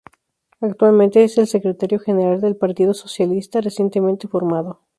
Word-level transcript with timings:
Actualmente 0.61 1.23
es 1.23 1.37
el 1.37 1.45
secretario-general 1.45 2.41
del 2.41 2.55
Partido 2.55 2.95
Socialista, 2.95 3.61
recientemente 3.61 4.27
formado. 4.27 4.79